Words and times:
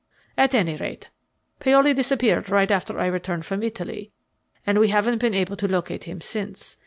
At 0.35 0.55
any 0.55 0.75
rate, 0.77 1.11
Paoli 1.59 1.93
disappeared 1.93 2.49
right 2.49 2.71
after 2.71 2.99
I 2.99 3.05
returned 3.05 3.45
from 3.45 3.61
Italy, 3.61 4.11
and 4.65 4.79
we 4.79 4.87
haven't 4.87 5.19
been 5.19 5.35
able 5.35 5.57
to 5.57 5.67
locate 5.67 6.05
him 6.05 6.21
since. 6.21 6.77